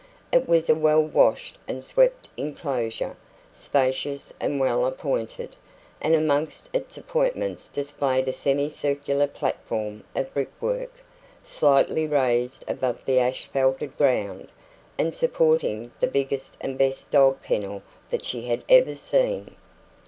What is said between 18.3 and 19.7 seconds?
had ever seen.